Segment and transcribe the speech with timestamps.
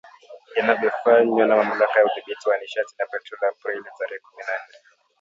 [0.59, 4.77] Inayofanywa na Mamlaka ya Udhibiti wa Nishati na Petroli Aprili tarehe kumi na nne.